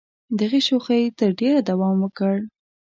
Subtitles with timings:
[0.39, 2.35] دغې شوخۍ تر ډېره دوام وکړ.